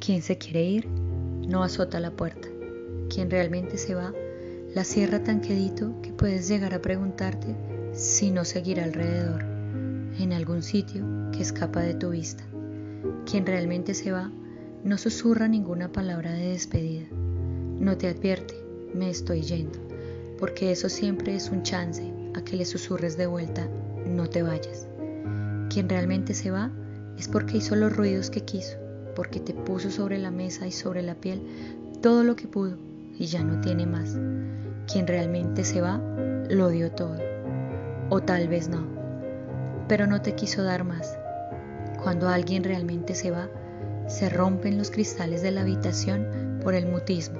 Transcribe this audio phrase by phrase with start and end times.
[0.00, 2.48] Quien se quiere ir no azota la puerta.
[3.08, 4.12] Quien realmente se va
[4.74, 7.56] la cierra tan quedito que puedes llegar a preguntarte
[7.92, 9.42] si no seguirá alrededor,
[10.18, 12.44] en algún sitio que escapa de tu vista.
[13.28, 14.30] Quien realmente se va
[14.84, 17.06] no susurra ninguna palabra de despedida.
[17.10, 18.54] No te advierte,
[18.94, 19.78] me estoy yendo,
[20.38, 23.68] porque eso siempre es un chance a que le susurres de vuelta,
[24.06, 24.86] no te vayas.
[25.68, 26.70] Quien realmente se va
[27.20, 28.78] es porque hizo los ruidos que quiso,
[29.14, 31.42] porque te puso sobre la mesa y sobre la piel
[32.00, 32.78] todo lo que pudo
[33.18, 34.18] y ya no tiene más.
[34.90, 35.98] Quien realmente se va,
[36.48, 37.18] lo dio todo.
[38.08, 38.86] O tal vez no,
[39.86, 41.18] pero no te quiso dar más.
[42.02, 43.50] Cuando alguien realmente se va,
[44.08, 47.38] se rompen los cristales de la habitación por el mutismo.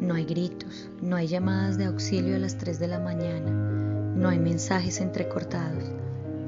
[0.00, 4.30] No hay gritos, no hay llamadas de auxilio a las 3 de la mañana, no
[4.30, 5.84] hay mensajes entrecortados.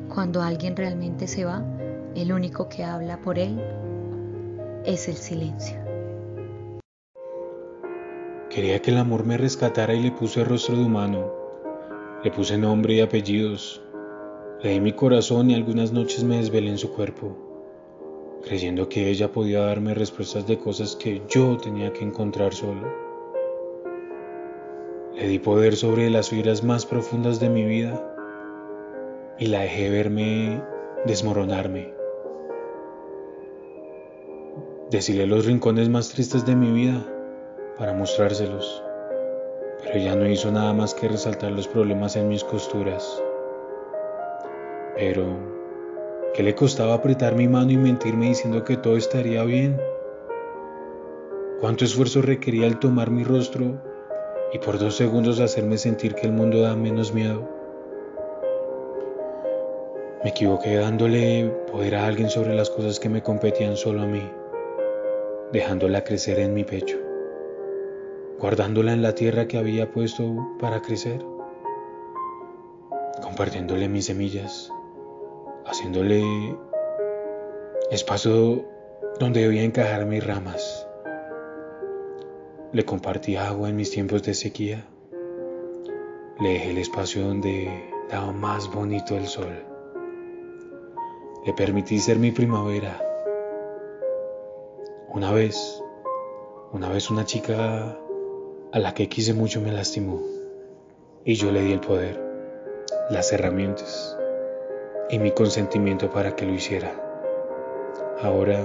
[0.08, 1.62] Cuando alguien realmente se va,
[2.18, 3.60] el único que habla por él
[4.84, 5.78] es el silencio.
[8.50, 11.32] Quería que el amor me rescatara y le puse rostro de humano.
[12.24, 13.82] Le puse nombre y apellidos.
[14.62, 17.48] Le di mi corazón y algunas noches me desvelé en su cuerpo
[18.42, 22.88] creyendo que ella podía darme respuestas de cosas que yo tenía que encontrar solo.
[25.14, 28.00] Le di poder sobre las fibras más profundas de mi vida
[29.38, 30.62] y la dejé verme
[31.04, 31.97] desmoronarme.
[34.90, 37.04] Decirle los rincones más tristes de mi vida
[37.78, 38.82] para mostrárselos,
[39.82, 43.22] pero ella no hizo nada más que resaltar los problemas en mis costuras.
[44.96, 45.58] Pero
[46.38, 49.80] ¿Qué le costaba apretar mi mano y mentirme diciendo que todo estaría bien?
[51.60, 53.82] ¿Cuánto esfuerzo requería el tomar mi rostro
[54.52, 57.48] y por dos segundos hacerme sentir que el mundo da menos miedo?
[60.22, 64.22] Me equivoqué dándole poder a alguien sobre las cosas que me competían solo a mí,
[65.52, 66.98] dejándola crecer en mi pecho,
[68.38, 71.24] guardándola en la tierra que había puesto para crecer,
[73.22, 74.72] compartiéndole mis semillas
[75.68, 76.56] haciéndole
[77.90, 78.64] espacio
[79.20, 80.86] donde debía encajar mis ramas.
[82.72, 84.86] Le compartí agua en mis tiempos de sequía.
[86.40, 89.64] Le dejé el espacio donde daba más bonito el sol.
[91.44, 93.07] Le permití ser mi primavera.
[95.10, 95.82] Una vez,
[96.70, 97.98] una vez una chica
[98.72, 100.22] a la que quise mucho me lastimó
[101.24, 102.22] y yo le di el poder,
[103.08, 104.18] las herramientas
[105.08, 106.92] y mi consentimiento para que lo hiciera.
[108.20, 108.62] Ahora,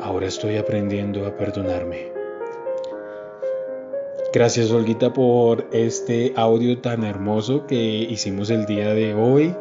[0.00, 2.10] ahora estoy aprendiendo a perdonarme.
[4.32, 9.54] Gracias Olguita por este audio tan hermoso que hicimos el día de hoy.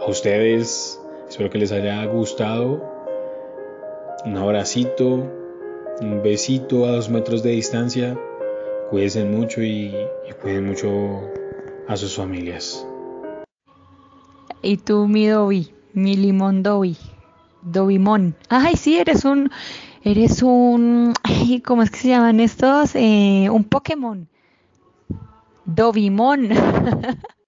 [0.00, 3.01] A ustedes, espero que les haya gustado.
[4.24, 5.28] Un abracito,
[6.00, 8.18] un besito a dos metros de distancia.
[8.90, 9.94] Cuídense mucho y,
[10.28, 11.20] y cuiden mucho
[11.88, 12.86] a sus familias.
[14.62, 16.96] Y tú, mi Dobby, mi limón Dobby,
[17.62, 18.36] Dobimón.
[18.48, 19.50] Ay, sí, eres un,
[20.04, 22.94] eres un, ay, ¿cómo es que se llaman estos?
[22.94, 24.28] Eh, un Pokémon.
[25.64, 26.48] Dobimón.